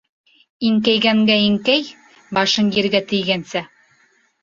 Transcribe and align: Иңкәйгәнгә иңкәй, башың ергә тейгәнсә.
Иңкәйгәнгә 0.69 1.37
иңкәй, 1.43 1.85
башың 2.41 2.75
ергә 2.81 3.07
тейгәнсә. 3.15 3.67